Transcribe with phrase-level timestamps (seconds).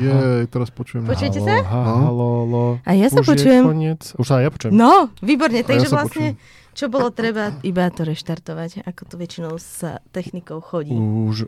[0.00, 1.04] Je, teraz počujem.
[1.06, 1.62] Počujete sa?
[1.62, 1.84] No.
[2.08, 2.66] halo, lo.
[2.86, 3.62] A ja sa Už počujem.
[3.62, 4.02] Je koniec.
[4.16, 4.72] Už sa aj ja počujem.
[4.74, 6.38] No, výborne, ja takže sa vlastne,
[6.74, 10.94] čo bolo treba iba to reštartovať, ako to väčšinou s technikou chodí.
[10.94, 11.46] Už.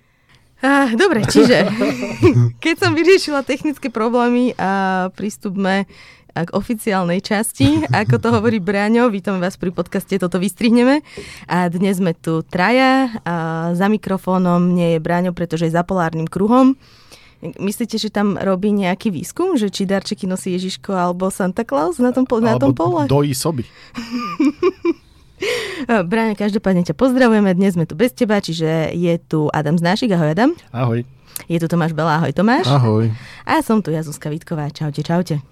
[0.64, 1.69] Ah, dobre, čiže
[2.64, 5.84] keď som vyriešila technické problémy a prístupme
[6.44, 11.00] k oficiálnej časti, ako to hovorí Bráňo, vítame vás pri podcaste, toto vystrihneme.
[11.48, 16.28] A dnes sme tu traja, a za mikrofónom nie je Bráňo, pretože je za polárnym
[16.28, 16.76] kruhom.
[17.41, 22.10] Myslíte, že tam robí nejaký výskum, že či darčeky nosí Ježiško alebo Santa Claus na
[22.10, 23.05] tom, na tom pole?
[23.05, 23.65] dojí soby.
[25.87, 30.33] Bráňo, každopádne ťa pozdravujeme, dnes sme tu bez teba, čiže je tu Adam Znášik, ahoj
[30.33, 30.51] Adam.
[30.73, 31.05] Ahoj.
[31.45, 32.65] Je tu Tomáš Bela, ahoj Tomáš.
[32.65, 33.12] Ahoj.
[33.45, 34.73] A som tu ja, Zuzka Vítková.
[34.73, 35.45] Čaute, čaute.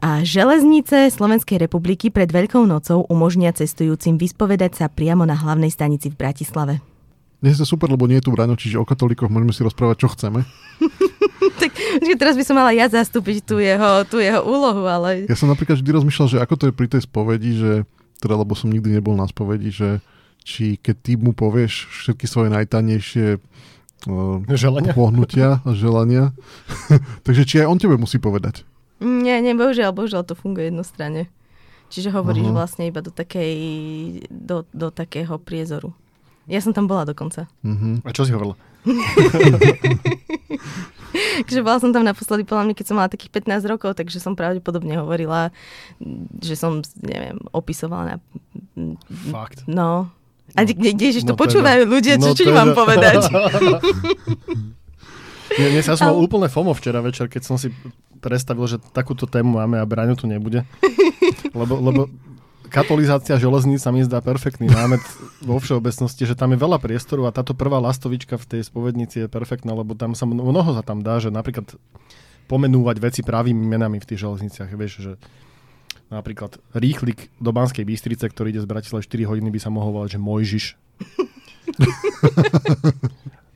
[0.00, 6.08] A železnice Slovenskej republiky pred Veľkou nocou umožnia cestujúcim vyspovedať sa priamo na hlavnej stanici
[6.08, 6.80] v Bratislave.
[7.40, 10.08] Dnes je super, lebo nie je tu Braňo, čiže o katolíkoch môžeme si rozprávať, čo
[10.12, 10.44] chceme.
[11.60, 11.72] tak
[12.04, 15.24] že teraz by som mala ja zastúpiť tú jeho, tú jeho úlohu, ale...
[15.24, 17.72] Ja som napríklad vždy rozmýšľal, že ako to je pri tej spovedi, že,
[18.20, 20.04] teda lebo som nikdy nebol na spovedi, že
[20.44, 24.92] či keď ty mu povieš všetky svoje najtanejšie uh, Želania?
[24.92, 26.36] pohnutia a želania,
[27.26, 28.68] takže či aj on tebe musí povedať.
[29.00, 31.32] Nie, nie, bohužiaľ, bohužiaľ to funguje jednostranne.
[31.88, 32.56] Čiže hovoríš Aha.
[32.56, 33.56] vlastne iba do, takej,
[34.28, 35.96] do, do takého priezoru.
[36.46, 37.48] Ja som tam bola dokonca.
[37.60, 38.00] Mhm.
[38.00, 38.56] A čo si hovorila?
[41.42, 44.32] Takže bola som tam naposledy, podľa mňa, keď som mala takých 15 rokov, takže som
[44.32, 45.50] pravdepodobne hovorila,
[46.38, 48.14] že som, neviem, opisovala na...
[49.26, 49.66] Fakt.
[49.66, 50.06] No.
[50.54, 52.56] A kde, kde, ježiš, to No počúvajú ľudia, čo, No čo ti teda.
[52.56, 53.26] mám povedať?
[55.50, 57.74] Nie, nie, ja som mal Ale- úplne FOMO včera večer, keď som si
[58.20, 60.62] predstavil, že takúto tému máme a Braňo tu nebude.
[61.58, 62.06] Lebo, lebo
[62.70, 65.02] katolizácia železníc sa mi zdá perfektný námet
[65.42, 69.26] vo všeobecnosti, že tam je veľa priestoru a táto prvá lastovička v tej spovednici je
[69.26, 71.66] perfektná, lebo tam sa mno- mnoho sa tam dá, že napríklad
[72.46, 74.70] pomenúvať veci pravými menami v tých železniciach.
[74.70, 75.12] Vieš, že
[76.10, 80.10] napríklad rýchlik do Banskej Bystrice, ktorý ide z Bratislavy 4 hodiny, by sa mohol volať,
[80.14, 80.66] že Mojžiš.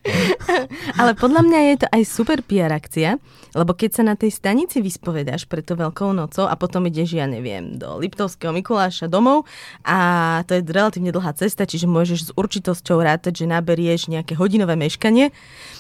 [1.01, 3.17] Ale podľa mňa je to aj super PR akcia,
[3.57, 7.25] lebo keď sa na tej stanici vyspovedáš pred to veľkou nocou a potom ideš, ja
[7.25, 9.49] neviem, do Liptovského Mikuláša domov
[9.81, 14.77] a to je relatívne dlhá cesta, čiže môžeš s určitosťou rátať, že naberieš nejaké hodinové
[14.77, 15.33] meškanie,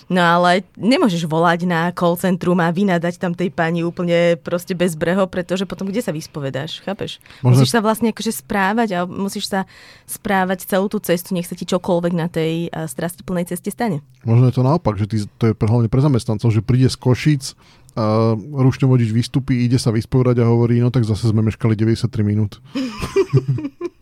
[0.08, 4.94] no ale nemôžeš volať na call centrum a vynadať tam tej pani úplne proste bez
[4.94, 7.18] breho, pretože potom kde sa vyspovedáš, chápeš?
[7.40, 9.64] Možno- Musíš sa vlastne akože správať a musíš sa
[10.04, 14.04] správať celú tú cestu, nech sa ti čokoľvek na tej uh, strastiplnej ceste stane.
[14.24, 16.96] Možno je to naopak, že ty, to je pre- hlavne pre zamestnancov, že príde z
[16.96, 17.56] Košic,
[17.94, 22.26] a rušne vodič vystupí, ide sa vyspovedať a hovorí, no tak zase sme meškali 93
[22.26, 22.58] minút.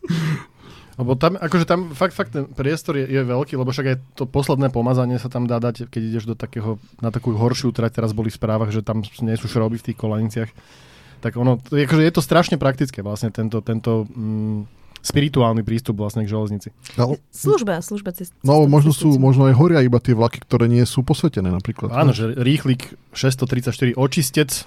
[1.02, 4.24] Lebo tam, akože tam fakt, fakt ten priestor je, je veľký, lebo však aj to
[4.24, 8.14] posledné pomazanie sa tam dá dať, keď ideš do takého, na takú horšiu trať, teraz
[8.14, 10.50] boli v správach, že tam nie sú šroby v tých kolaniciach.
[11.18, 16.30] Tak ono, akože je to strašne praktické vlastne tento, tento mm, spirituálny prístup vlastne k
[16.30, 16.70] železnici.
[16.94, 18.30] Ale, Služba, služba cest.
[18.46, 21.90] no možno sú, možno aj horia iba tie vlaky, ktoré nie sú posvetené napríklad.
[21.90, 24.62] Áno, že rýchlik 634 očistec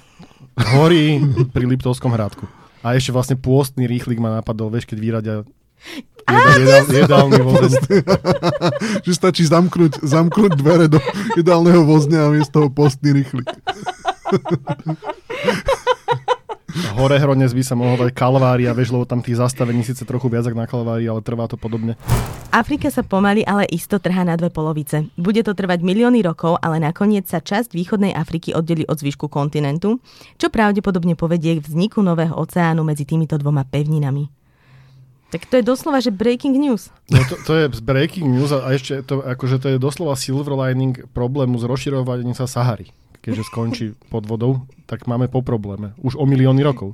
[0.75, 1.23] horí
[1.55, 2.47] pri Liptovskom hrádku.
[2.85, 5.35] A ešte vlastne pôstny rýchlik ma napadol, vieš, keď vyradia
[6.25, 8.01] jedál, jedál, jedálny vozeň.
[9.05, 10.99] že stačí zamknúť, zamknúť dvere do
[11.37, 13.45] ideálneho vozňa a miesto toho postný rýchlik.
[16.95, 20.43] Hore hronec by sa mohol dať kalvária, vieš, lebo tam tých zastavení síce trochu viac
[20.47, 21.95] ako na kalvárii, ale trvá to podobne.
[22.51, 25.07] Afrika sa pomaly, ale isto trhá na dve polovice.
[25.15, 29.99] Bude to trvať milióny rokov, ale nakoniec sa časť východnej Afriky oddelí od zvyšku kontinentu,
[30.39, 34.44] čo pravdepodobne povedie k vzniku nového oceánu medzi týmito dvoma pevninami.
[35.35, 36.87] Tak to je doslova, že breaking news.
[37.11, 40.95] No to, to je breaking news a ešte to, akože to je doslova silver lining
[41.11, 42.95] problému s rozširovaním sa Sahary.
[43.19, 45.97] Keďže skončí pod vodou, tak máme po probléme.
[45.97, 46.93] Už o milióny rokov.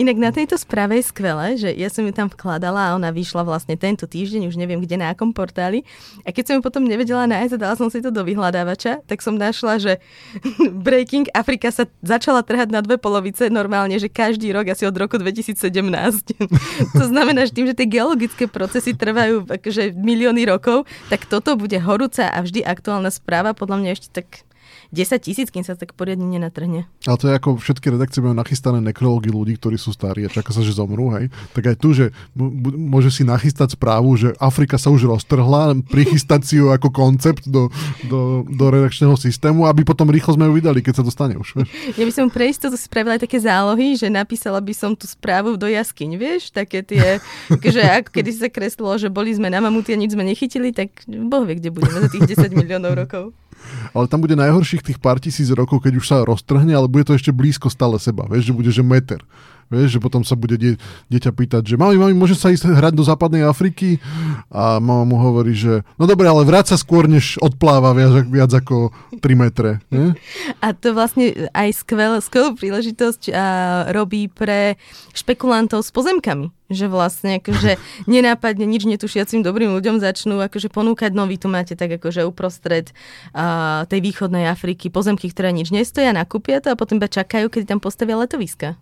[0.00, 3.44] Inak na tejto správe je skvelé, že ja som ju tam vkladala a ona vyšla
[3.44, 5.84] vlastne tento týždeň, už neviem kde na akom portáli.
[6.24, 9.20] A keď som ju potom nevedela nájsť a dala som si to do vyhľadávača, tak
[9.20, 9.92] som našla, že
[10.84, 15.20] Breaking Afrika sa začala trhať na dve polovice normálne, že každý rok asi od roku
[15.20, 15.60] 2017.
[16.98, 21.76] to znamená, že tým, že tie geologické procesy trvajú akože milióny rokov, tak toto bude
[21.84, 24.49] horúca a vždy aktuálna správa, podľa mňa ešte tak
[24.90, 26.90] 10 tisíc, kým sa tak poriadne nenatrhne.
[27.06, 30.50] Ale to je ako všetky redakcie majú nachystané nekrológy ľudí, ktorí sú starí a čaká
[30.50, 31.30] sa, že zomrú, hej.
[31.54, 32.10] Tak aj tu, že
[32.74, 37.70] môže si nachystať správu, že Afrika sa už roztrhla, prichystať si ju ako koncept do,
[38.10, 41.62] do, do redakčného systému, aby potom rýchlo sme ju vydali, keď sa dostane už.
[41.94, 45.54] Ja by som pre istotu spravila aj také zálohy, že napísala by som tú správu
[45.54, 47.22] do jaskyň, vieš, také tie,
[47.62, 50.90] že ako kedy sa kreslilo, že boli sme na mamuty a nič sme nechytili, tak
[51.06, 53.30] boh vie, kde budeme za tých 10 miliónov rokov.
[53.90, 57.16] Ale tam bude najhorších tých pár tisíc rokov, keď už sa roztrhne, ale bude to
[57.16, 58.26] ešte blízko stále seba.
[58.26, 59.20] Vieš, že bude, že meter.
[59.70, 60.74] Vieš, že potom sa bude die,
[61.06, 64.02] dieťa pýtať, že mami, mami, môže sa ísť hrať do západnej Afriky?
[64.50, 68.50] A mama mu hovorí, že no dobre, ale vráť sa skôr, než odpláva viac, viac
[68.50, 68.90] ako
[69.22, 69.78] 3 metre.
[69.94, 70.18] Nie?
[70.58, 73.46] A to vlastne aj skvel, skvelú príležitosť a,
[73.94, 74.74] robí pre
[75.14, 77.82] špekulantov s pozemkami že vlastne akože
[78.14, 82.94] nenápadne nič netušiacim dobrým ľuďom začnú akože ponúkať, no vy tu máte tak akože uprostred
[83.34, 87.66] uh, tej východnej Afriky pozemky, ktoré nič nestoja, nakúpia to a potom iba čakajú, kedy
[87.66, 88.78] tam postavia letoviska.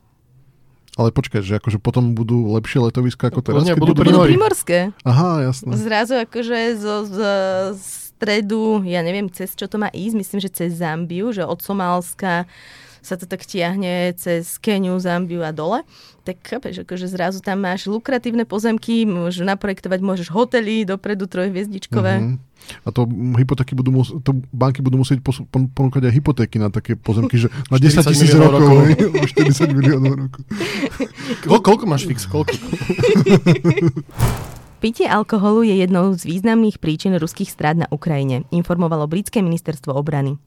[0.99, 3.62] Ale počkaj, že akože potom budú lepšie letoviska ako teraz?
[3.62, 4.91] Nie, budú, budú primorské.
[5.06, 5.79] Aha, jasné.
[5.79, 7.17] Zrazu akože zo, z,
[8.19, 12.50] stredu, ja neviem, cez čo to má ísť, myslím, že cez Zambiu, že od Somálska
[13.03, 15.83] sa to tak tiahne cez Keniu, Zambiu a dole,
[16.29, 22.15] tak chápeš, akože zrazu tam máš lukratívne pozemky, môžeš naprojektovať, môžeš hotely dopredu trojhviezdičkové.
[22.21, 22.49] Mm-hmm.
[22.85, 23.09] A to
[23.39, 27.49] hypotéky budú mus- to banky budú musieť pos- ponúkať aj hypotéky na také pozemky, že
[27.73, 29.25] na 10 tisíc rokov, rokov.
[29.41, 30.43] 40 miliónov rokov.
[31.49, 32.29] Ko- koľko máš fix?
[32.29, 32.53] Koľko?
[34.79, 40.39] Pitie alkoholu je jednou z významných príčin ruských strát na Ukrajine, informovalo britské ministerstvo obrany.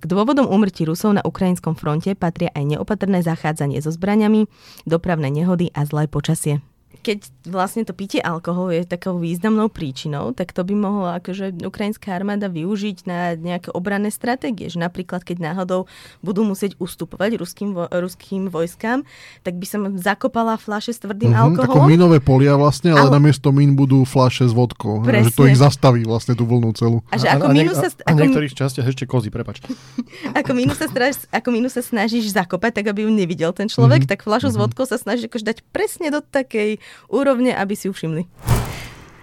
[0.00, 4.46] K dôvodom úmrtí Rusov na ukrajinskom fronte patria aj neopatrné zachádzanie so zbraniami,
[4.88, 6.64] dopravné nehody a zlé počasie
[7.02, 7.18] keď
[7.48, 12.50] vlastne to pitie alkoholu je takou významnou príčinou, tak to by mohla akože ukrajinská armáda
[12.52, 14.68] využiť na nejaké obranné stratégie.
[14.68, 15.88] Že napríklad, keď náhodou
[16.20, 19.06] budú musieť ustupovať ruským, vo, ruským vojskám,
[19.46, 21.86] tak by som zakopala fľaše s tvrdým mm-hmm, alkoholom.
[21.86, 25.00] Ako minové polia vlastne, ale, ale namiesto mín budú fľaše s vodkou.
[25.00, 25.30] Presne.
[25.30, 27.00] Že to ich zastaví vlastne tú vlnú celú.
[27.08, 29.62] A, že ako a, niek- sa, a, a niektorých častiach ešte kozy, prepač.
[30.38, 34.04] ako, mínu sa, straž, ako mínu sa snažíš zakopať, tak aby ju nevidel ten človek,
[34.04, 34.12] mm-hmm.
[34.12, 34.54] tak fľašu mm-hmm.
[34.54, 34.62] s mhm.
[34.66, 36.80] vodkou sa snažíš akože dať presne do takej
[37.10, 38.26] úrovne, aby si ju všimli.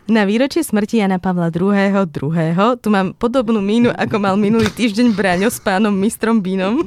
[0.05, 1.73] Na výročie smrti Jana Pavla II.
[2.05, 2.77] II.
[2.77, 6.85] Tu mám podobnú mínu, ako mal minulý týždeň Braňo s pánom mistrom Bínom.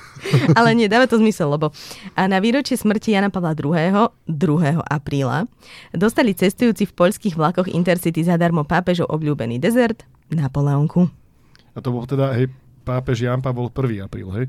[0.56, 1.68] Ale nie, dáva to zmysel, lebo
[2.16, 4.08] a na výročie smrti Jana Pavla II.
[4.24, 4.80] 2.
[4.80, 5.44] apríla
[5.92, 11.12] dostali cestujúci v poľských vlakoch Intercity zadarmo pápežov obľúbený dezert Napoleonku.
[11.76, 12.48] A to bol teda, hej,
[12.88, 14.08] pápež Jan Pavel 1.
[14.08, 14.48] apríl, hej?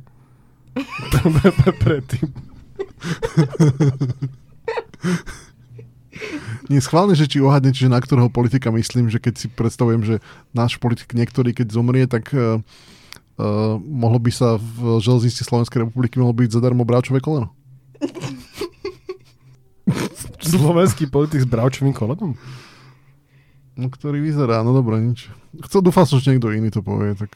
[1.83, 2.31] Predtým.
[6.71, 10.15] Nie schválne, že či ohadnete, že na ktorého politika myslím, že keď si predstavujem, že
[10.55, 12.57] náš politik niektorý, keď zomrie, tak uh,
[13.37, 17.51] uh, mohlo by sa v železnici Slovenskej republiky mohlo byť zadarmo bráčové koleno.
[20.45, 22.37] Slovenský politik s bráčovým kolenom?
[23.75, 25.27] No, ktorý vyzerá, no dobré, nič.
[25.67, 27.27] Chcel, dúfal som, že niekto iný to povie, tak...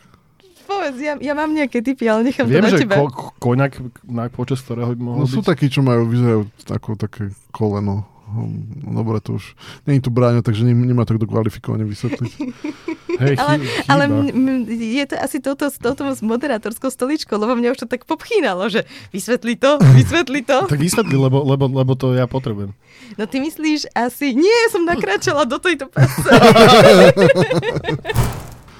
[0.69, 2.95] Povedz, ja, ja mám nejaké typy, ale nechám Viem, to na že teba.
[3.09, 5.33] Ko- koňak, na počas ktorého by mohol no, byť...
[5.35, 9.57] sú takí, čo majú, vyzerajú ako také koleno Hm, dobre, to už
[9.89, 12.33] nie je tu bráňa, takže nemá to kto kvalifikovane vysvetliť.
[13.25, 13.53] Hej, ale,
[13.89, 18.05] ale m- m- je to asi touto, touto moderátorskou stoličkou, lebo mňa už to tak
[18.05, 20.69] popchýnalo, že vysvetli to, vysvetli to.
[20.69, 22.71] tak vysvetli, lebo, lebo, lebo to ja potrebujem.
[23.17, 26.29] No ty myslíš asi, nie, som nakračala do tejto pasce.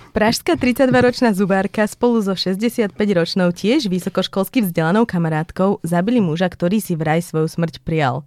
[0.10, 7.22] Pražská 32-ročná zubárka spolu so 65-ročnou tiež vysokoškolsky vzdelanou kamarátkou zabili muža, ktorý si vraj
[7.22, 8.26] svoju smrť prijal.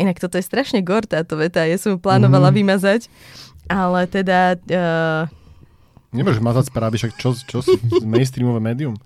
[0.00, 2.56] Inak toto je strašne gor táto veta, ja som ju plánovala mm.
[2.56, 3.00] vymazať,
[3.68, 4.56] ale teda...
[4.56, 5.28] Uh...
[6.16, 7.76] Nemôžeš mazať správy, však čo, čo si
[8.08, 8.96] mainstreamové médium?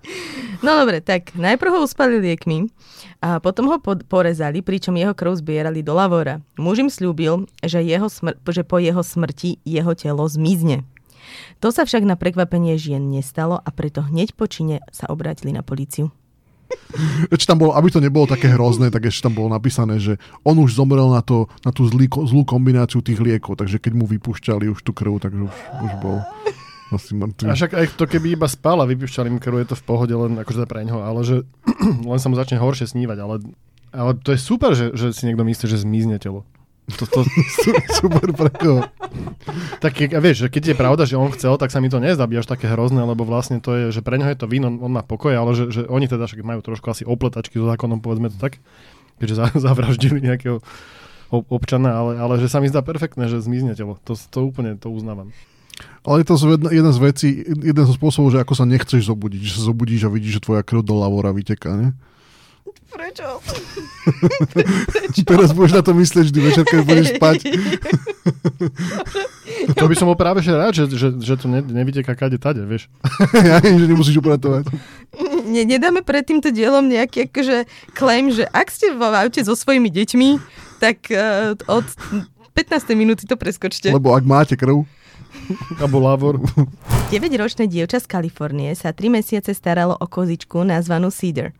[0.63, 2.71] No dobre, tak najprv ho uspali liekmi
[3.19, 6.39] a potom ho pod, porezali, pričom jeho krv zbierali do lavora.
[6.55, 10.87] Muž im slúbil, že, jeho smr- že po jeho smrti jeho telo zmizne.
[11.59, 15.61] To sa však na prekvapenie žien nestalo a preto hneď po čine sa obrátili na
[15.61, 16.09] políciu.
[17.27, 20.15] Ešte tam bolo, aby to nebolo také hrozné, tak ešte tam bolo napísané, že
[20.47, 24.05] on už zomrel na, to, na tú zlý, zlú kombináciu tých liekov, takže keď mu
[24.07, 26.23] vypúšťali už tú krv, takže už, už bol
[26.93, 27.49] asi mŕtvy.
[27.51, 30.13] A však aj to, keby iba spal a vypúšťali mu krv, je to v pohode,
[30.13, 31.37] len akože pre ňoho, ale že
[32.11, 33.35] len sa mu začne horšie snívať, ale,
[33.91, 36.47] ale to je super, že, že si niekto myslí, že zmizne telo.
[36.85, 37.19] To, to,
[37.97, 38.85] super pre koho.
[39.81, 42.45] Tak vieš, že keď je pravda, že on chcel, tak sa mi to nezdá až
[42.45, 45.33] také hrozné, lebo vlastne to je, že pre neho je to víno, on má pokoj,
[45.33, 48.61] ale že, že oni teda však majú trošku asi opletačky so zákonom, povedzme to tak,
[49.17, 50.61] keďže zavraždili nejakého
[51.33, 53.97] občana, ale, ale že sa mi zdá perfektné, že zmizne telo.
[54.05, 55.33] To, to úplne to uznávam.
[56.05, 59.41] Ale je to jedna, jeden z vecí, jeden zo spôsobov, že ako sa nechceš zobudiť,
[59.41, 61.97] že sa zobudíš a vidíš, že tvoja krv do lavora vyteká, ne?
[62.95, 63.27] Prečo?
[64.55, 65.21] Prečo?
[65.29, 67.39] Teraz budeš na to myslieť vždy večer, keď budeš spať.
[69.79, 72.63] to by som bol práve že rád, že, že, že to ne, nevyteká kade tade,
[72.63, 72.87] vieš.
[73.49, 74.71] ja viem, že nemusíš upratovať.
[75.43, 79.91] Ne, nedáme pred týmto dielom nejaký akože claim, že ak ste v aute so svojimi
[79.91, 80.29] deťmi,
[80.79, 81.85] tak uh, od
[82.55, 82.95] 15.
[82.95, 83.91] minúty to preskočte.
[83.91, 84.87] Lebo ak máte krv,
[85.77, 86.35] Alebo Lavor.
[87.13, 91.53] 9-ročné dievča z Kalifornie sa 3 mesiace staralo o kozičku nazvanú Cedar.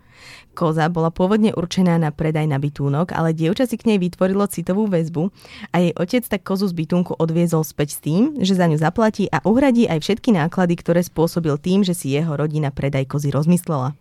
[0.56, 4.88] Koza bola pôvodne určená na predaj na bytúnok, ale dievča si k nej vytvorilo citovú
[4.88, 5.28] väzbu
[5.76, 9.28] a jej otec tak kozu z bytúnku odviezol späť s tým, že za ňu zaplatí
[9.28, 14.00] a uhradí aj všetky náklady, ktoré spôsobil tým, že si jeho rodina predaj kozy rozmyslela.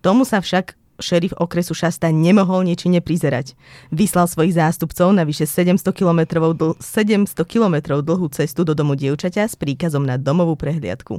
[0.00, 3.58] Tomu sa však šerif okresu Šasta nemohol nečine prizerať.
[3.90, 6.20] Vyslal svojich zástupcov na vyše 700 km,
[6.54, 11.18] dl- 700 km dlhú cestu do domu dievčaťa s príkazom na domovú prehliadku.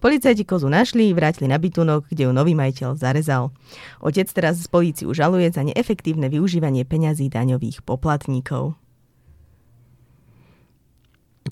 [0.00, 3.52] Policajti kozu našli, vrátili na bytunok, kde ju nový majiteľ zarezal.
[4.00, 8.87] Otec teraz z políciu žaluje za neefektívne využívanie peňazí daňových poplatníkov.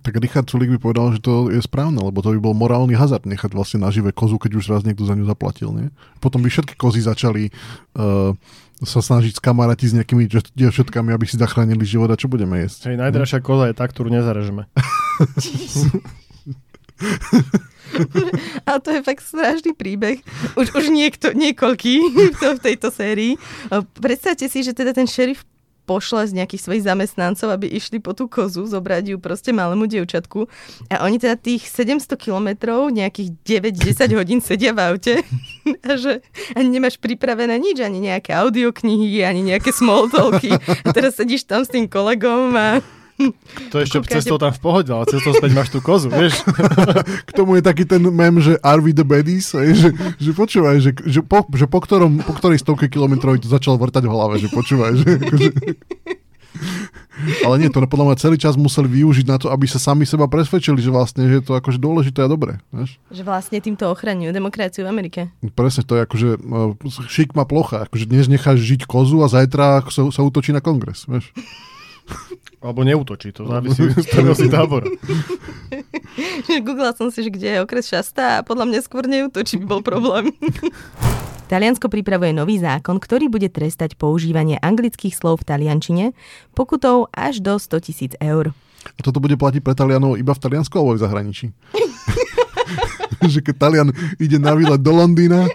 [0.07, 3.27] Tak Richard Sulik by povedal, že to je správne, lebo to by bol morálny hazard
[3.27, 5.75] nechať vlastne nažive kozu, keď už raz niekto za ňu zaplatil.
[5.75, 5.91] Nie?
[6.23, 7.51] Potom by všetky kozy začali
[7.99, 8.31] uh,
[8.87, 12.95] sa snažiť skamarátiť s nejakými dievčatkami, aby si zachránili život a čo budeme jesť.
[12.95, 14.71] Hej, najdražšia koza je tá, ktorú nezarežeme.
[18.67, 20.21] A to je fakt strašný príbeh.
[20.57, 21.95] Už, už niekto, niekoľký
[22.33, 23.41] v, to, v tejto sérii.
[23.97, 25.45] Predstavte si, že teda ten šerif
[25.87, 30.51] pošle z nejakých svojich zamestnancov, aby išli po tú kozu, zobrať ju proste malému dievčatku.
[30.91, 33.39] A oni teda tých 700 kilometrov, nejakých
[33.73, 35.15] 9-10 hodín sedia v aute
[35.87, 36.27] a že
[36.59, 40.51] ani nemáš pripravené nič, ani nejaké audioknihy, ani nejaké small talky.
[40.59, 42.83] A teraz sedíš tam s tým kolegom a
[43.73, 44.15] to ešte Kúkate...
[44.21, 46.45] cestou tam v pohode, ale cestou späť máš tú kozu, vieš.
[47.29, 49.53] K tomu je taký ten mem, že are we the baddies?
[49.53, 49.89] Že,
[50.21, 54.05] že počúvaj, že, že, po, že po, ktorom, po ktorej stovke kilometrov to začal vrtať
[54.05, 55.09] v hlave, že počúvaj, že...
[55.17, 55.49] Akože...
[57.45, 60.29] Ale nie, to podľa mňa celý čas museli využiť na to, aby sa sami seba
[60.29, 62.61] presvedčili, že vlastne že je to akože dôležité a dobré.
[62.73, 63.01] Vieš?
[63.09, 65.21] Že vlastne týmto ochraňujú demokraciu v Amerike.
[65.57, 66.77] Presne, to je akože uh,
[67.09, 67.89] šikma plocha.
[67.89, 71.09] Akože dnes necháš žiť kozu a zajtra sa, sa útočí na kongres.
[71.09, 71.33] Vieš?
[72.65, 74.89] Alebo neutočí, to závisí z ktorého si tábora.
[76.67, 79.83] Googlal som si, že kde je okres Šasta a podľa mňa skôr neutočí by bol
[79.85, 80.33] problém.
[81.53, 86.05] Taliansko pripravuje nový zákon, ktorý bude trestať používanie anglických slov v taliančine
[86.59, 88.51] pokutou až do 100 tisíc eur.
[88.83, 91.47] A toto bude platiť pre Talianov iba v Taliansku alebo v zahraničí?
[93.27, 95.47] že keď Talian ide na výlet do Londýna,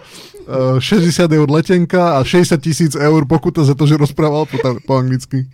[0.46, 5.46] 60 eur letenka a 60 tisíc eur pokuta za to, že rozprával po, po anglicky.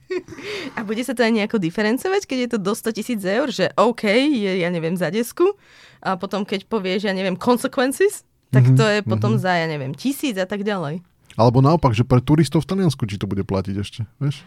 [0.77, 3.69] A bude sa to aj nejako diferencovať, keď je to do 100 tisíc eur, že
[3.77, 5.57] OK, je, ja neviem, za desku
[6.01, 9.45] a potom keď povieš, ja neviem, consequences, tak mm-hmm, to je potom mm-hmm.
[9.45, 11.05] za, ja neviem, tisíc a tak ďalej.
[11.37, 14.43] Alebo naopak, že pre turistov v Taliansku, či to bude platiť ešte, vieš?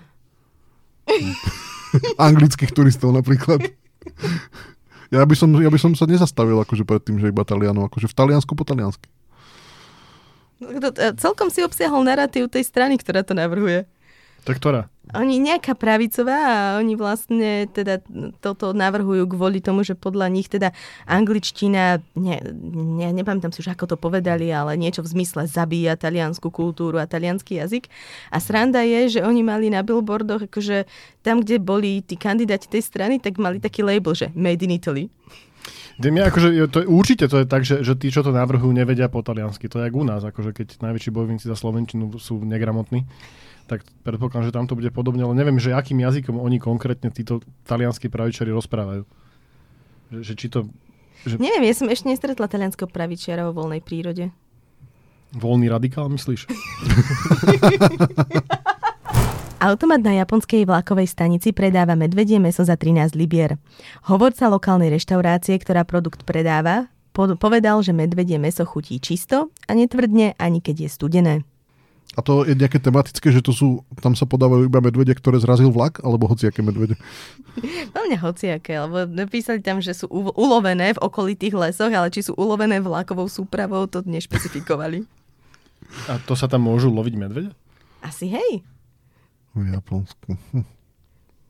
[2.18, 3.62] Anglických turistov napríklad.
[5.12, 8.08] Ja by, som, ja by som sa nezastavil akože pred tým, že iba Talianov, akože
[8.08, 9.12] v Taliansku po taliansky.
[11.18, 13.90] Celkom si obsiahol narratív tej strany, ktorá to navrhuje.
[14.46, 14.90] To ktorá?
[15.12, 18.00] Oni nejaká pravicová a oni vlastne teda
[18.40, 20.72] toto navrhujú kvôli tomu, že podľa nich teda
[21.06, 22.38] angličtina, ne,
[22.72, 27.06] ne, nepamätám si už ako to povedali, ale niečo v zmysle zabíja taliansku kultúru a
[27.06, 27.92] talianský jazyk.
[28.34, 30.90] A sranda je, že oni mali na billboardoch, akože
[31.22, 35.06] tam, kde boli tí kandidáti tej strany, tak mali taký label, že Made in Italy.
[36.00, 39.20] Ja, akože, to, určite to je tak, že, že tí, čo to navrhujú, nevedia po
[39.20, 39.68] taliansky.
[39.68, 43.04] To je jak u nás, akože keď najväčší bojovníci za Slovenčinu sú negramotní,
[43.68, 47.44] tak predpokladám, že tam to bude podobne, ale neviem, že akým jazykom oni konkrétne títo
[47.68, 49.04] talianskí pravičari rozprávajú.
[50.12, 50.68] Že, že či to...
[51.24, 51.40] Že...
[51.40, 54.32] Neviem, ja som ešte nestretla talianského pravičiara vo voľnej prírode.
[55.32, 56.52] Voľný radikál, myslíš?
[59.62, 63.62] Automat na japonskej vlakovej stanici predáva medvedie meso za 13 libier.
[64.10, 70.66] Hovorca lokálnej reštaurácie, ktorá produkt predáva, povedal, že medvedie meso chutí čisto a netvrdne ani
[70.66, 71.36] keď je studené.
[72.18, 75.70] A to je nejaké tematické, že to sú, tam sa podávajú iba medvede, ktoré zrazil
[75.70, 76.98] vlak, alebo hociaké medvede?
[77.96, 82.82] Veľmi hociaké, lebo napísali tam, že sú ulovené v okolitých lesoch, ale či sú ulovené
[82.82, 85.06] vlakovou súpravou, to nešpecifikovali.
[86.10, 87.54] A to sa tam môžu loviť medvede?
[88.02, 88.66] Asi hej.
[89.52, 90.30] V Japonsku.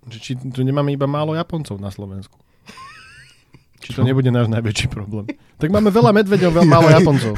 [0.09, 2.33] Či tu nemáme iba málo Japoncov na Slovensku?
[3.85, 5.29] Či to nebude náš najväčší problém?
[5.61, 7.37] Tak máme veľa medvedov, veľa málo Japoncov.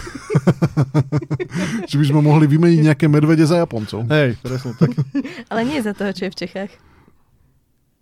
[1.92, 4.08] Či by sme mohli vymeniť nejaké medvede za Japoncov.
[4.08, 4.96] Hej, presne tak.
[5.52, 6.72] Ale nie za toho, čo je v Čechách.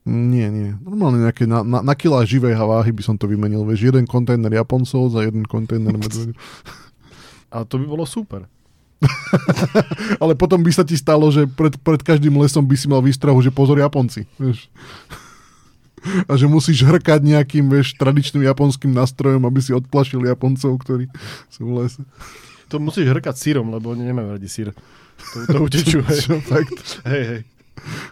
[0.06, 0.78] Nie, nie.
[0.82, 3.66] Normálne nejaké na, na, na kilá živej váhy by som to vymenil.
[3.66, 6.38] Vieš, jeden kontajner Japoncov za jeden kontajner medvedov.
[7.54, 8.46] A to by bolo super.
[10.22, 13.40] Ale potom by sa ti stalo, že pred, pred každým lesom by si mal výstrahu,
[13.40, 14.26] že pozor Japonci.
[14.38, 14.70] Vieš.
[16.26, 21.06] A že musíš hrkať nejakým, vieš, tradičným japonským nástrojom, aby si odplašil Japoncov, ktorí
[21.46, 22.02] sú v lese.
[22.74, 24.74] To musíš hrkať sírom, lebo nemáme radi sír.
[25.34, 26.02] To, to utečú.
[26.02, 26.20] hej.
[26.26, 27.06] Čo, fakt?
[27.06, 27.42] Hej, hej.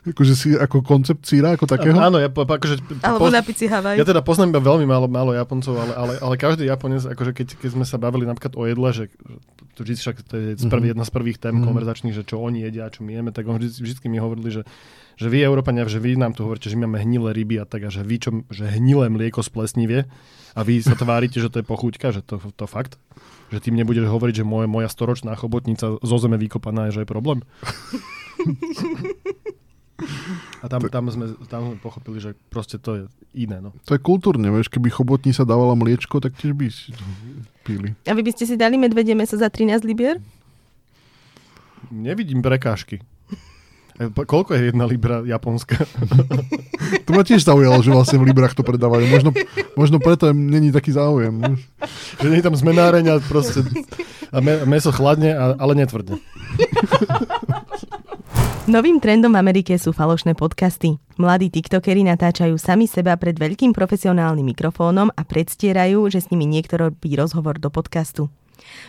[0.05, 1.97] Akože si ako koncept síra, ako takého?
[1.97, 3.97] Áno, ja, po- akože, Alebo poz- na pici Havaj.
[3.97, 7.47] ja teda poznám iba veľmi málo, málo Japoncov, ale, ale, ale každý Japonec, akože keď,
[7.57, 9.03] keď sme sa bavili napríklad o jedle, že
[9.79, 10.91] to vždy však to je z prvý, Mhm.
[10.91, 11.63] jedna z prvých tém Mhm.
[11.63, 14.51] konverzačných, že čo oni jedia a čo my jeme, tak on vždy, vždy mi hovorili,
[14.51, 14.61] že,
[15.15, 17.81] že vy Európania, že vy nám tu hovoríte, že my máme hnilé ryby a tak,
[17.81, 19.99] a že vy čo, že hnilé mlieko z plesnivie
[20.51, 22.99] a vy sa tvárite, že to je pochúťka, že to, to fakt?
[23.49, 27.01] Že ty mne budeš hovoriť, že moje, moja storočná chobotnica zo zeme vykopaná je, že
[27.01, 27.39] je problém?
[30.59, 33.59] A tam, tam, sme, tam sme pochopili, že proste to je iné.
[33.59, 33.75] No.
[33.83, 36.95] To je kultúrne, vieš, keby chobotnica dávala mliečko, tak tiež by si
[37.69, 37.93] pili.
[38.09, 40.17] A vy by ste si dali medvedie meso za 13 libier?
[41.93, 43.05] Nevidím prekážky.
[44.01, 45.85] E, Koľko je jedna libra japonská?
[47.05, 49.05] To ma tiež zaujalo, že vlastne v Librách to predávajú.
[49.09, 49.29] Možno,
[49.77, 51.41] možno preto není taký záujem.
[52.17, 53.61] že nie je tam zmenáreň a proste
[54.29, 56.17] a me, meso chladne, ale netvrdne.
[58.69, 61.01] Novým trendom v Amerike sú falošné podcasty.
[61.17, 66.77] Mladí tiktokeri natáčajú sami seba pred veľkým profesionálnym mikrofónom a predstierajú, že s nimi niekto
[66.77, 68.29] robí rozhovor do podcastu.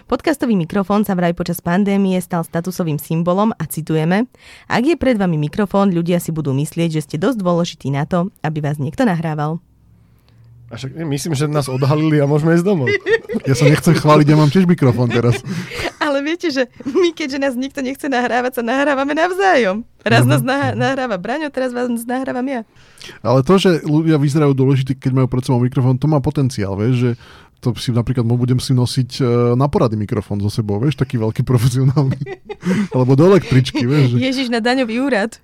[0.04, 4.28] Podcastový mikrofón sa vraj počas pandémie stal statusovým symbolom a citujeme
[4.68, 8.28] Ak je pred vami mikrofón, ľudia si budú myslieť, že ste dosť dôležití na to,
[8.44, 9.64] aby vás niekto nahrával.
[10.68, 12.92] A však ne, myslím, že nás odhalili a môžeme ísť domov.
[13.48, 15.40] Ja sa nechcem chváliť, ja mám tiež mikrofón teraz.
[16.10, 19.86] Ale viete, že my, keďže nás nikto nechce nahrávať, sa nahrávame navzájom.
[20.02, 22.60] Raz nás nah- nahráva Braňo, teraz vás nahrávam ja.
[23.22, 26.94] Ale to, že ľudia vyzerajú dôležití, keď majú pred sebou mikrofón, to má potenciál, vieš,
[26.98, 27.10] že
[27.60, 31.44] to si napríklad budem si nosiť e, na porady mikrofón so sebou, vieš, taký veľký
[31.44, 32.16] profesionálny.
[32.96, 34.16] Alebo do električky, vieš.
[34.16, 35.36] Ježiš na daňový úrad.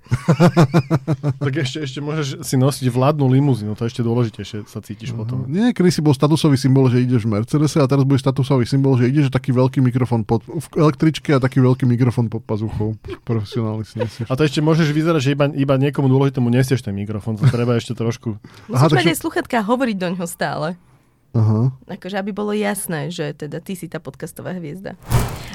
[1.45, 5.45] tak ešte, ešte môžeš si nosiť vládnu limuzínu, to je ešte dôležitejšie sa cítiš potom.
[5.45, 8.97] Nie, kedy si bol statusový symbol, že ideš v Mercedese a teraz bude statusový symbol,
[8.97, 12.97] že ideš taký veľký mikrofón pod, v električke a taký veľký mikrofón pod pazuchou.
[13.21, 14.25] Profesionálny si nesieš.
[14.25, 17.77] A to ešte môžeš vyzerať, že iba, iba niekomu dôležitému nesieš ten mikrofón, to treba
[17.77, 18.41] ešte trošku.
[18.65, 20.67] Musíš Aha, mať takže- aj sluchatka hovoriť do ňoho stále.
[21.37, 21.69] Aha.
[21.85, 24.97] Akože aby bolo jasné, že teda ty si tá podcastová hviezda.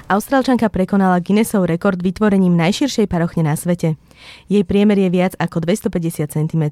[0.07, 3.99] Austrálčanka prekonala Guinnessov rekord vytvorením najširšej parochne na svete.
[4.47, 6.65] Jej priemer je viac ako 250 cm.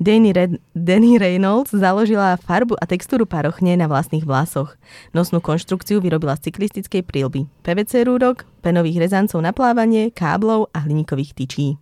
[0.00, 4.80] Danny, Red, Danny Reynolds založila farbu a textúru parochne na vlastných vlasoch.
[5.12, 11.36] Nosnú konštrukciu vyrobila z cyklistickej prílby, PVC rúrok, penových rezancov na plávanie, káblov a hliníkových
[11.36, 11.76] tyčí.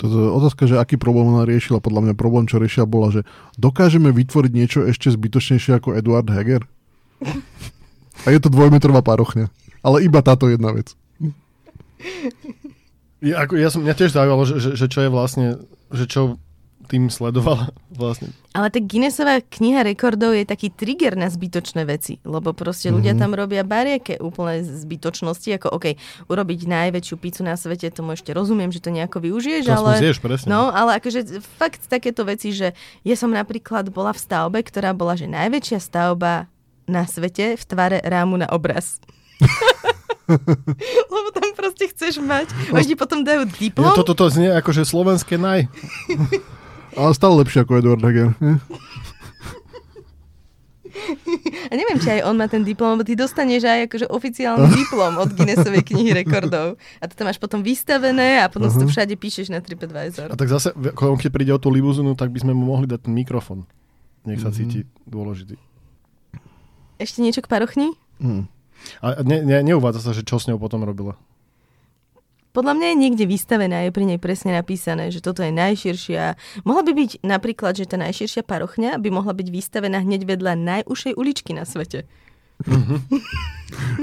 [0.00, 1.84] Toto otázka, že aký problém ona riešila.
[1.84, 3.28] Podľa mňa problém, čo riešila, bola, že
[3.60, 6.64] dokážeme vytvoriť niečo ešte zbytočnejšie ako Eduard Heger?
[8.24, 9.52] A je to dvojmetrová parochňa.
[9.84, 10.96] Ale iba táto jedna vec.
[13.20, 15.60] Ja, ako, ja som, mňa tiež zaujímalo, že, že, že čo je vlastne,
[15.92, 16.40] že čo
[16.90, 18.34] tým sledovala vlastne.
[18.50, 23.20] Ale tak Guinnessová kniha rekordov je taký trigger na zbytočné veci, lebo proste ľudia Mhm.
[23.20, 25.94] tam robia barieke úplne zbytočnosti, ako OK,
[26.26, 30.02] urobiť najväčšiu pizzu na svete, tomu ešte rozumiem, že to nejako využiješ, To ale...
[30.02, 30.50] zješ, presne.
[30.50, 31.22] No, ale akože
[31.52, 36.50] fakt takéto veci, že ja som napríklad bola v stavbe, ktorá bola, že najväčšia stavba
[36.84, 38.98] na svete v tvare rámu na obraz.
[41.06, 42.50] Lebo tam proste chceš mať.
[42.72, 43.94] Oni ti potom dajú Ja, diplom.
[43.94, 45.66] toto to znie ako, že slovenské naj.
[46.98, 48.34] Ale stále lepšie ako Eduard Heger.
[51.70, 55.22] A neviem, či aj on má ten diplom, lebo ty dostaneš aj akože oficiálny diplom
[55.22, 56.74] od Guinnessovej knihy rekordov.
[56.98, 60.34] A to tam máš potom vystavené a potom si to všade píšeš na TripAdvisor.
[60.34, 63.14] A tak zase, keď príde o tú limuzinu, tak by sme mu mohli dať ten
[63.14, 63.70] mikrofón.
[64.26, 65.56] Nech sa cíti dôležitý.
[67.00, 67.96] Ešte niečo k parochni?
[68.20, 68.44] Hm.
[69.00, 71.16] A ne, ne, neuvádza sa, že čo s ňou potom robila.
[72.50, 76.34] Podľa mňa je niekde vystavená, je pri nej presne napísané, že toto je najširšia.
[76.66, 81.14] Mohla by byť napríklad, že tá najširšia parochňa by mohla byť vystavená hneď vedľa najúžšej
[81.14, 82.10] uličky na svete.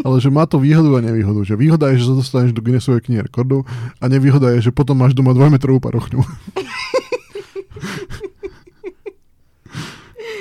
[0.07, 1.43] Ale že má to výhodu a nevýhodu.
[1.43, 3.67] Že výhoda je, že sa dostaneš do Guinnessovej knihy rekordov
[3.99, 6.23] a nevýhoda je, že potom máš doma dvojmetrovú parochňu.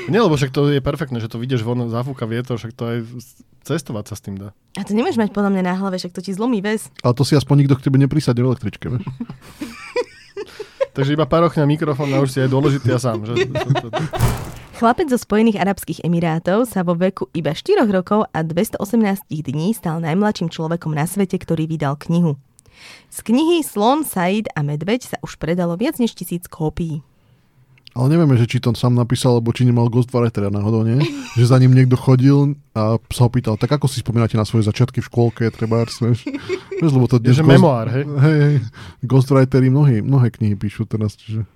[0.06, 2.98] Nie, lebo však to je perfektné, že to vidieš von, zafúka vietor, však to aj
[3.66, 4.54] cestovať sa s tým dá.
[4.78, 6.94] A to nemáš mať podľa mňa na hlave, však to ti zlomí väz.
[7.02, 8.86] Ale to si aspoň nikto k tebe neprísade v električke.
[8.86, 9.02] Vieš?
[10.96, 13.28] Takže iba parochňa, mikrofón na už si aj dôležitý a sám.
[13.28, 13.52] Že?
[14.80, 20.00] Chlapec zo Spojených Arabských Emirátov sa vo veku iba 4 rokov a 218 dní stal
[20.00, 22.40] najmladším človekom na svete, ktorý vydal knihu.
[23.12, 27.04] Z knihy Slon, Said a Medveď sa už predalo viac než tisíc kópií.
[27.96, 31.00] Ale nevieme, že či to sám napísal, alebo či nemal ghostwritera náhodou, nie?
[31.32, 34.68] Že za ním niekto chodil a sa ho pýtal, tak ako si spomínate na svoje
[34.68, 36.28] začiatky v škôlke, treba, vieš?
[36.76, 38.04] Vieš, lebo to Je, že memoár, hej?
[38.04, 38.60] Hej, hej.
[39.00, 41.48] Ghostwriteri mnohé, mnohé knihy píšu teraz, čiže...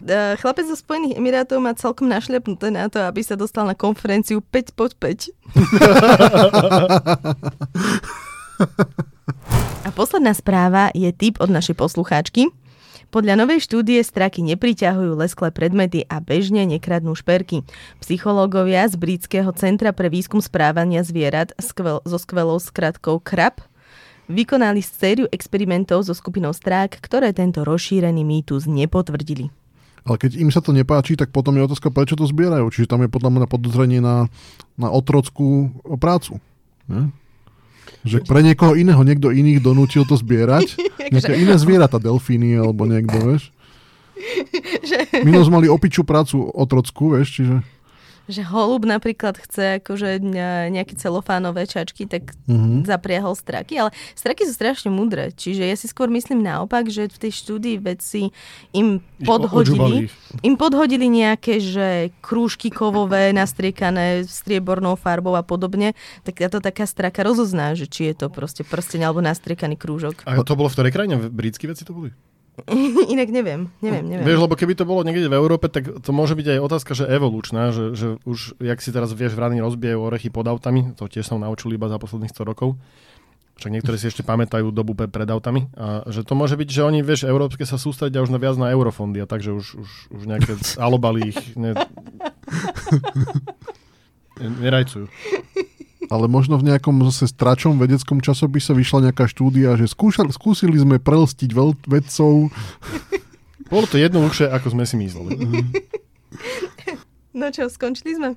[0.00, 4.40] E, Chlapec zo Spojených Emirátov má celkom našľapnuté na to, aby sa dostal na konferenciu
[4.40, 5.28] 5 pod 5.
[9.82, 12.48] A posledná správa je tip od našej poslucháčky.
[13.12, 17.60] Podľa novej štúdie straky nepriťahujú lesklé predmety a bežne nekradnú šperky.
[18.00, 23.60] Psychológovia z Britského centra pre výskum správania zvierat skvel, so skvelou skratkou KRAP
[24.32, 29.52] vykonali sériu experimentov so skupinou strák, ktoré tento rozšírený mýtus nepotvrdili.
[30.08, 32.64] Ale keď im sa to nepáči, tak potom je otázka, prečo to zbierajú.
[32.72, 34.32] Čiže tam je podľa mňa podozrenie na,
[34.80, 35.68] na otrockú
[36.00, 36.40] prácu.
[36.88, 37.12] Ne?
[38.02, 40.74] Že pre niekoho iného niekto iných donútil to zbierať.
[41.14, 43.54] Nejaké iné zvieratá, delfíny alebo niekto, vieš.
[45.26, 47.54] Minus mali opičú prácu otrockú, vieš, čiže
[48.30, 50.22] že holub napríklad chce akože
[50.70, 52.86] nejaké celofánové čačky, tak uh-huh.
[52.86, 57.18] zapriahol straky, ale straky sú strašne mudré, čiže ja si skôr myslím naopak, že v
[57.18, 58.30] tej štúdii vedci
[58.70, 60.06] im podhodili,
[60.46, 67.24] im podhodili nejaké, že krúžky kovové nastriekané striebornou farbou a podobne, tak to taká straka
[67.26, 70.22] rozozná, že či je to proste prsteň alebo nastriekaný krúžok.
[70.28, 71.16] A to bolo v ktorej krajine?
[71.30, 72.12] Britskí veci to boli?
[73.14, 74.26] Inak neviem, neviem, neviem.
[74.28, 77.08] Vieš, lebo keby to bolo niekde v Európe, tak to môže byť aj otázka, že
[77.08, 81.24] evolučná, že, že už, jak si teraz vieš, vrany rozbijajú orechy pod autami, to tiež
[81.24, 82.76] som naučil iba za posledných 100 rokov.
[83.56, 85.68] Však niektorí si ešte pamätajú dobu pred autami.
[85.76, 88.72] A že to môže byť, že oni, vieš, európske sa sústredia už na viac na
[88.72, 90.52] eurofondy a takže už, už, už nejaké
[90.84, 91.72] alobali ich ne...
[94.42, 95.06] nerajcujú
[96.10, 100.98] ale možno v nejakom zase stračom vedeckom časopise vyšla nejaká štúdia, že skúšali, skúsili sme
[100.98, 102.50] prelstiť veľ, vedcov.
[103.72, 105.30] Bolo to jednoduchšie, ako sme si mysleli.
[107.32, 108.30] No čo, skončili sme?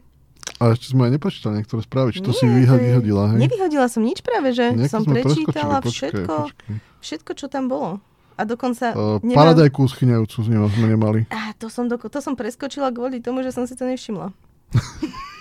[0.56, 3.40] A ešte sme aj nepočítali niektoré správy, či to Nie, si vyhodila, hej?
[3.44, 6.76] Nevyhodila som nič práve, že Nejaké som prečítala všetko, počkej.
[7.04, 8.00] všetko, čo tam bolo.
[8.40, 8.96] A dokonca...
[8.96, 9.52] Uh, nemám...
[9.52, 11.28] Paradajku schyňajúcu sme nemali.
[11.28, 12.00] A to som, do...
[12.00, 14.32] to som preskočila kvôli tomu, že som si to nevšimla.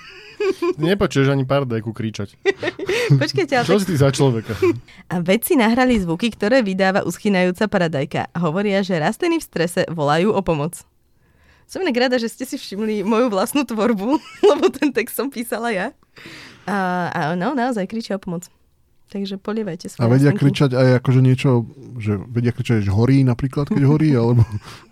[0.80, 2.38] Nepočuješ ani paradajku kričať.
[3.20, 3.66] Počkajte, ale...
[3.66, 4.56] Čo si ty za človeka?
[5.12, 8.32] A vedci nahrali zvuky, ktoré vydáva uschynajúca paradajka.
[8.38, 10.84] Hovoria, že rastliny v strese volajú o pomoc.
[11.64, 15.72] Som inak rada, že ste si všimli moju vlastnú tvorbu, lebo ten text som písala
[15.72, 15.86] ja.
[16.64, 18.48] A, a no, naozaj kričia o pomoc.
[19.12, 20.40] Takže polievajte svoje A vedia rastlinky.
[20.42, 21.50] kričať aj akože niečo,
[22.00, 24.42] že vedia kričať, že horí napríklad, keď horí, alebo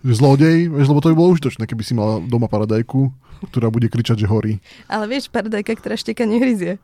[0.05, 3.11] že zlodej, vieš, lebo to by bolo užitočné, keby si mal doma paradajku
[3.47, 4.63] ktorá bude kričať, že horí.
[4.87, 6.79] Ale vieš, paradajka, ktorá šteka, nehryzie.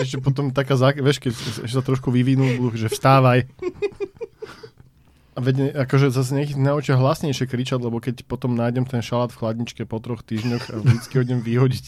[0.00, 1.32] Ešte potom taká, vieš, keď
[1.68, 3.46] sa trošku vyvinú, že vstávaj.
[5.36, 9.44] A veď, akože zase nech naučia hlasnejšie kričať, lebo keď potom nájdem ten šalát v
[9.44, 11.86] chladničke po troch týždňoch a vždycky ho idem vyhodiť.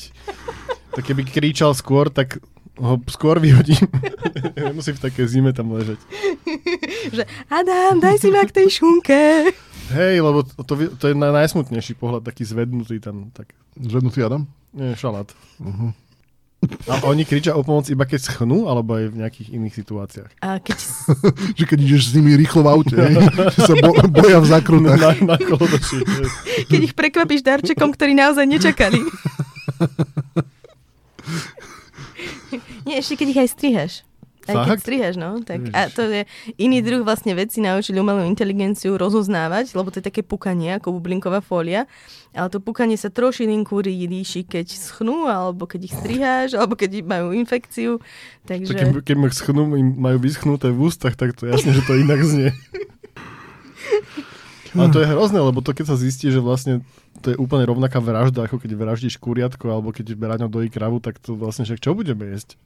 [0.93, 2.45] Tak keby kričal skôr, tak
[2.79, 3.87] ho skôr vyhodím.
[4.71, 5.99] Nemusí v také zime tam ležať.
[7.17, 9.51] že Adam, daj si ma k tej šunke.
[9.89, 13.33] Hej, lebo to, to, to je na najsmutnejší pohľad, taký zvednutý tam.
[13.33, 13.57] Tak.
[13.79, 14.45] Zvednutý Adam?
[14.77, 15.33] Nie, šalát.
[15.59, 15.97] Uh-huh.
[16.91, 20.31] A oni kričia o pomoc iba keď schnú, alebo aj v nejakých iných situáciách?
[20.43, 20.77] A keď...
[21.59, 22.97] že keď ideš s nimi rýchlo v aute,
[23.55, 24.99] že sa bo, boja v zákrutách.
[25.23, 25.39] Na, na
[26.67, 29.01] keď ich prekvapíš darčekom, ktorý naozaj nečakali.
[32.87, 33.95] Nie, ešte keď ich aj strihaš.
[34.49, 35.45] Aj keď strihaš, no.
[35.45, 36.25] Tak, a to je
[36.57, 41.45] iný druh vlastne veci naučili umelú inteligenciu rozoznávať, lebo to je také pukanie, ako bublinková
[41.45, 41.85] fólia.
[42.33, 47.37] Ale to pukanie sa trošilinku líši, keď schnú, alebo keď ich striháš, alebo keď majú
[47.37, 48.01] infekciu.
[48.49, 48.73] Takže...
[48.73, 52.51] keď, keď ma schnú, majú vyschnuté v ústach, tak to jasne, že to inak znie.
[54.77, 56.85] Ale to je hrozné, lebo to keď sa zistí, že vlastne
[57.21, 61.19] to je úplne rovnaká vražda, ako keď vraždíš kuriatko, alebo keď beráňo dojí kravu, tak
[61.19, 62.57] to vlastne, že čo budeme jesť?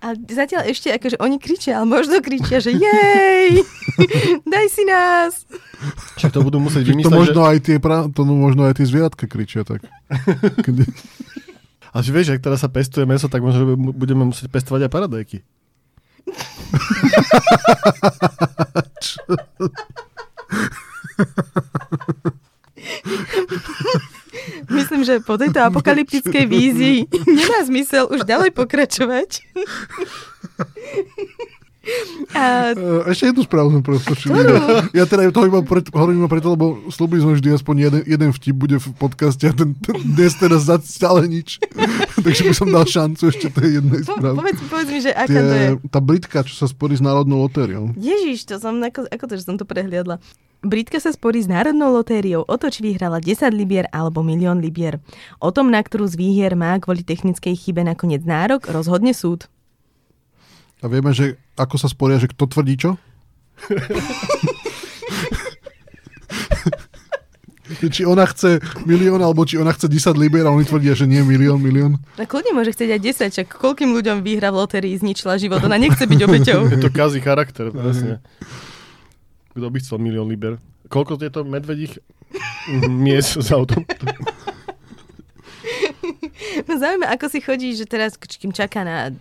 [0.00, 3.60] A zatiaľ ešte akože oni kričia, ale možno kričia, že jej,
[4.52, 5.44] daj si nás.
[6.16, 7.48] Čiže to budú musieť vymyslieť, to možno, že...
[7.52, 8.08] aj tie, pra...
[8.08, 9.84] to možno aj tie zvieratka kričia tak.
[11.90, 15.42] A že vieš, ak teraz sa pestuje meso, tak možno budeme musieť pestovať aj paradajky.
[24.76, 26.98] Myslím, že po tejto apokalyptickej vízii
[27.38, 29.28] nemá zmysel už ďalej pokračovať.
[32.36, 32.76] A...
[32.76, 34.36] E, ešte jednu správu sme preskočili.
[34.92, 38.30] Ja teda to iba pre, hovorím iba preto, lebo slúbili sme vždy aspoň jeden, jeden
[38.36, 41.56] vtip bude v podcaste a ten, ten dnes teraz stále nič.
[42.20, 44.36] Takže by som dal šancu ešte tej jednej správe.
[44.36, 45.68] Po, povedz, povedz mi, že aká Tie, to je.
[45.88, 47.96] Tá Britka, čo sa sporí s Národnou lotériou.
[47.96, 50.20] Ježiš, to som, ako, ako to, že som to prehliadla.
[50.60, 55.00] Britka sa sporí s Národnou lotériou o to, či vyhrala 10 libier alebo milión libier.
[55.40, 59.48] O tom, na ktorú z výhier má kvôli technickej chybe nakoniec nárok, rozhodne súd.
[60.84, 63.00] A vieme, že ako sa sporia, že kto tvrdí čo?
[67.88, 71.22] či ona chce milión, alebo či ona chce 10 libier a oni tvrdia, že nie
[71.22, 71.96] milión, milión.
[72.18, 73.00] Na kľudne môže chcieť aj
[73.32, 76.60] 10, čak koľkým ľuďom výhra v lotérii zničila život, ona nechce byť obeťou.
[76.74, 78.20] Je to kazí charakter, presne.
[79.60, 80.56] Kto by chcel milión liber.
[80.88, 82.00] Koľko je to medvedích
[82.88, 83.84] mies z autom?
[86.66, 89.12] No zaujímavé, ako si chodí, že teraz, kým čaká na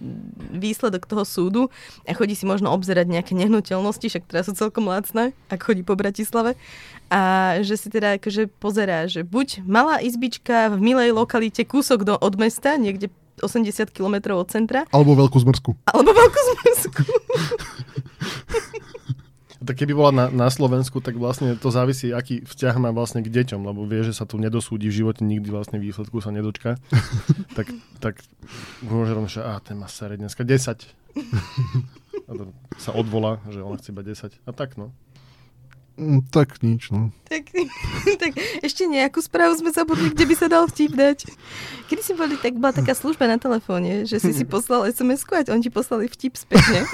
[0.54, 1.62] výsledok toho súdu
[2.08, 5.98] a chodí si možno obzerať nejaké nehnuteľnosti, však teraz sú celkom lacné, ak chodí po
[5.98, 6.56] Bratislave.
[7.10, 12.16] A že si teda akože pozerá, že buď malá izbička v milej lokalite kúsok do,
[12.18, 13.10] od mesta, niekde
[13.42, 14.86] 80 km od centra.
[14.92, 15.72] Alebo veľkú zmrzku.
[15.90, 17.02] Alebo veľkú zmrzku.
[19.60, 23.28] Tak keby bola na, na Slovensku, tak vlastne to závisí, aký vzťah má vlastne k
[23.28, 26.80] deťom, lebo vie, že sa tu nedosúdi v živote, nikdy vlastne výsledku sa nedočka.
[27.58, 27.68] tak,
[28.00, 28.24] tak
[28.88, 30.80] môže rovno, že a ten má sere dneska 10.
[32.30, 34.38] A to sa odvolá, že on chce iba 10.
[34.46, 34.94] A tak no.
[36.00, 37.12] Mm, tak nič, no.
[37.28, 37.52] Tak,
[38.24, 38.32] tak
[38.64, 41.28] ešte nejakú správu sme zabudli, kde by sa dal vtip dať.
[41.92, 45.44] Kedy si boli, tak bola taká služba na telefóne, že si si poslal SMS-ku a
[45.52, 46.88] oni ti poslali vtip spätne.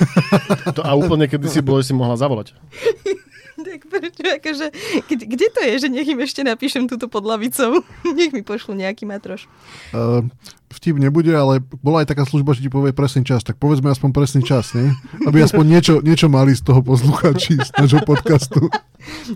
[0.73, 2.57] To, a úplne kedy si bolo, že si mohla zavolať.
[3.67, 4.65] tak prečo, akože,
[5.07, 7.79] kde, kde to je, že nech im ešte napíšem túto pod lavicou?
[8.17, 9.47] Nech mi pošlu nejaký matroš.
[9.95, 10.27] Uh,
[10.67, 14.11] vtip nebude, ale bola aj taká služba, že ti povie presný čas, tak povedzme aspoň
[14.11, 14.91] presný čas, nie?
[15.23, 18.67] Aby aspoň niečo, niečo mali z toho posluchači, z nášho podcastu.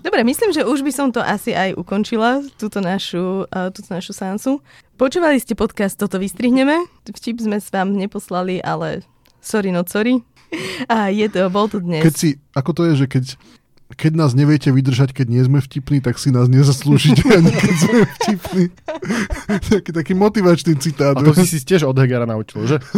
[0.04, 4.12] Dobre, myslím, že už by som to asi aj ukončila, túto našu, uh, túto našu
[4.12, 4.60] sansu.
[5.00, 6.84] Počúvali ste podcast Toto vystrihneme.
[7.08, 9.00] Vtip sme s vám neposlali, ale
[9.40, 10.20] sorry no sorry.
[10.92, 12.04] A je to, bol to dnes.
[12.04, 13.24] Keď si, ako to je, že keď
[13.96, 17.98] keď nás neviete vydržať, keď nie sme vtipní, tak si nás nezaslúžite ani keď sme
[18.06, 18.64] vtipní.
[19.70, 21.18] taký, taký motivačný citát.
[21.18, 22.76] A to si si tiež od Hegera naučil, že?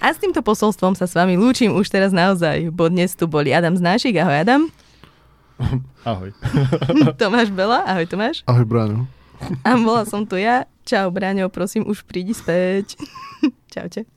[0.00, 3.52] A s týmto posolstvom sa s vami lúčim už teraz naozaj, bo dnes tu boli
[3.52, 4.16] Adam Znášik.
[4.16, 4.62] Ahoj Adam.
[6.08, 6.32] Ahoj.
[7.20, 7.84] Tomáš Bela.
[7.84, 8.40] Ahoj Tomáš.
[8.48, 9.04] Ahoj Bráňo.
[9.60, 10.64] A bola som tu ja.
[10.88, 12.96] Čau Bráňo, prosím, už prídi späť.
[13.72, 14.08] Čaute.